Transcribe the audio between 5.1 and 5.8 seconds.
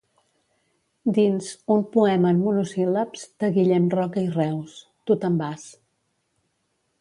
Tu te'n vas.